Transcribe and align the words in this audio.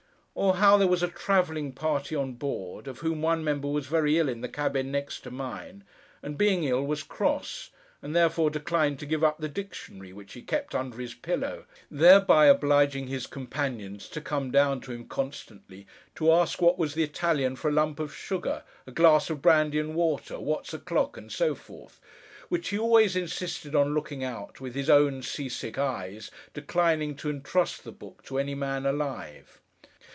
Or 0.33 0.55
how 0.55 0.77
there 0.77 0.87
was 0.87 1.03
a 1.03 1.09
travelling 1.09 1.73
party 1.73 2.15
on 2.15 2.33
board, 2.33 2.87
of 2.87 2.99
whom 2.99 3.21
one 3.21 3.43
member 3.43 3.67
was 3.67 3.87
very 3.87 4.17
ill 4.17 4.29
in 4.29 4.39
the 4.39 4.47
cabin 4.47 4.89
next 4.89 5.19
to 5.19 5.29
mine, 5.29 5.83
and 6.23 6.37
being 6.37 6.63
ill 6.63 6.83
was 6.83 7.03
cross, 7.03 7.69
and 8.01 8.15
therefore 8.15 8.49
declined 8.49 8.97
to 8.99 9.05
give 9.05 9.25
up 9.25 9.39
the 9.39 9.49
Dictionary, 9.49 10.13
which 10.13 10.31
he 10.31 10.41
kept 10.41 10.73
under 10.73 10.97
his 10.99 11.13
pillow; 11.13 11.65
thereby 11.91 12.45
obliging 12.45 13.07
his 13.07 13.27
companions 13.27 14.07
to 14.07 14.21
come 14.21 14.51
down 14.51 14.79
to 14.81 14.93
him, 14.93 15.05
constantly, 15.05 15.85
to 16.15 16.31
ask 16.31 16.61
what 16.61 16.79
was 16.79 16.93
the 16.93 17.03
Italian 17.03 17.57
for 17.57 17.67
a 17.67 17.73
lump 17.73 17.99
of 17.99 18.15
sugar—a 18.15 18.91
glass 18.91 19.29
of 19.29 19.41
brandy 19.41 19.79
and 19.79 19.95
water—what's 19.95 20.73
o'clock? 20.73 21.17
and 21.17 21.29
so 21.33 21.53
forth: 21.53 21.99
which 22.47 22.69
he 22.69 22.79
always 22.79 23.17
insisted 23.17 23.75
on 23.75 23.93
looking 23.93 24.23
out, 24.23 24.61
with 24.61 24.75
his 24.75 24.89
own 24.89 25.21
sea 25.21 25.49
sick 25.49 25.77
eyes, 25.77 26.31
declining 26.53 27.15
to 27.15 27.29
entrust 27.29 27.83
the 27.83 27.91
book 27.91 28.23
to 28.23 28.39
any 28.39 28.55
man 28.55 28.85
alive. 28.85 29.57